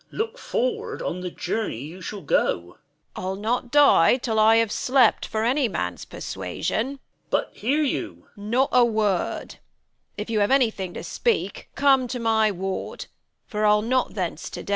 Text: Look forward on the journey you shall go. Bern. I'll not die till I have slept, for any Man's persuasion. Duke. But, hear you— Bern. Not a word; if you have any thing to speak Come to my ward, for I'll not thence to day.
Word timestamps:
Look 0.09 0.39
forward 0.39 0.99
on 1.03 1.21
the 1.21 1.29
journey 1.29 1.83
you 1.83 2.01
shall 2.01 2.21
go. 2.23 2.79
Bern. 3.13 3.23
I'll 3.23 3.35
not 3.35 3.69
die 3.69 4.17
till 4.17 4.39
I 4.39 4.55
have 4.55 4.71
slept, 4.71 5.27
for 5.27 5.43
any 5.43 5.67
Man's 5.67 6.05
persuasion. 6.05 6.93
Duke. 6.93 6.99
But, 7.29 7.51
hear 7.53 7.83
you— 7.83 8.25
Bern. 8.35 8.49
Not 8.49 8.69
a 8.71 8.83
word; 8.83 9.57
if 10.17 10.27
you 10.27 10.39
have 10.39 10.49
any 10.49 10.71
thing 10.71 10.95
to 10.95 11.03
speak 11.03 11.69
Come 11.75 12.07
to 12.07 12.17
my 12.19 12.49
ward, 12.51 13.05
for 13.45 13.63
I'll 13.63 13.83
not 13.83 14.15
thence 14.15 14.49
to 14.49 14.63
day. 14.63 14.69